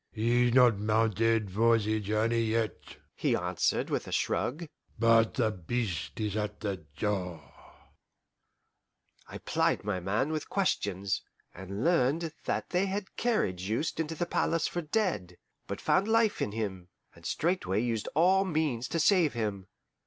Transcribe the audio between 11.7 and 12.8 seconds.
learned that